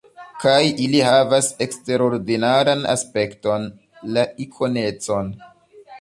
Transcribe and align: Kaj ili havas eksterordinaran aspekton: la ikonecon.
Kaj 0.43 0.61
ili 0.85 1.01
havas 1.07 1.49
eksterordinaran 1.67 2.83
aspekton: 2.95 3.69
la 4.17 4.25
ikonecon. 4.47 5.31